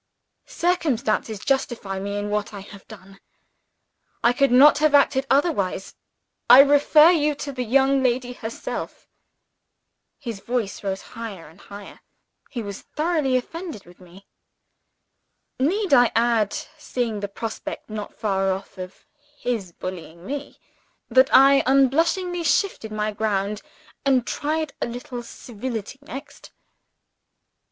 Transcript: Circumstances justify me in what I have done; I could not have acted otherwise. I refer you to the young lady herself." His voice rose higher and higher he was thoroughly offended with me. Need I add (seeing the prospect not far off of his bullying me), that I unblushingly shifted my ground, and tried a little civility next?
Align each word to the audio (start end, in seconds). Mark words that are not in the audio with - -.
Circumstances 0.47 1.37
justify 1.37 1.99
me 1.99 2.17
in 2.17 2.31
what 2.31 2.55
I 2.55 2.61
have 2.61 2.87
done; 2.87 3.19
I 4.23 4.33
could 4.33 4.49
not 4.51 4.79
have 4.79 4.95
acted 4.95 5.27
otherwise. 5.29 5.93
I 6.49 6.61
refer 6.61 7.11
you 7.11 7.35
to 7.35 7.51
the 7.51 7.63
young 7.63 8.01
lady 8.01 8.33
herself." 8.33 9.07
His 10.17 10.39
voice 10.39 10.83
rose 10.83 11.03
higher 11.13 11.47
and 11.47 11.61
higher 11.61 11.99
he 12.49 12.63
was 12.63 12.81
thoroughly 12.81 13.37
offended 13.37 13.85
with 13.85 13.99
me. 13.99 14.25
Need 15.59 15.93
I 15.93 16.11
add 16.15 16.51
(seeing 16.79 17.19
the 17.19 17.27
prospect 17.27 17.87
not 17.87 18.11
far 18.15 18.51
off 18.51 18.79
of 18.79 19.05
his 19.37 19.71
bullying 19.71 20.25
me), 20.25 20.57
that 21.09 21.29
I 21.31 21.61
unblushingly 21.67 22.43
shifted 22.43 22.91
my 22.91 23.11
ground, 23.11 23.61
and 24.03 24.25
tried 24.25 24.73
a 24.81 24.87
little 24.87 25.21
civility 25.21 25.99
next? 26.01 26.49